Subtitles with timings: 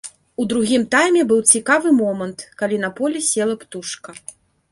[0.43, 4.09] У другім тайме быў цікавы момант, калі на поле села птушка.